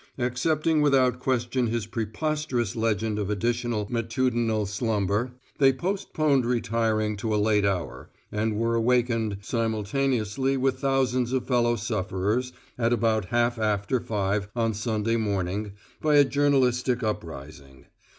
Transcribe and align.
Accepting 0.17 0.81
without 0.81 1.19
question 1.19 1.67
his 1.67 1.85
preposterous 1.85 2.75
legend 2.75 3.19
of 3.19 3.29
additional 3.29 3.85
matutinal 3.91 4.65
slumber, 4.65 5.33
they 5.59 5.71
postponed 5.71 6.43
retiring 6.43 7.15
to 7.17 7.35
a 7.35 7.37
late 7.37 7.65
hour, 7.65 8.09
and 8.31 8.55
were 8.57 8.73
awakened 8.73 9.37
simultaneously 9.41 10.57
with 10.57 10.79
thousands 10.79 11.33
of 11.33 11.45
fellow 11.45 11.75
sufferers 11.75 12.51
at 12.79 12.91
about 12.91 13.25
half 13.25 13.59
after 13.59 13.99
five 13.99 14.49
on 14.55 14.73
Sunday 14.73 15.17
morning, 15.17 15.73
by 16.01 16.15
a 16.15 16.25
journalistic 16.25 17.03
uprising. 17.03 17.85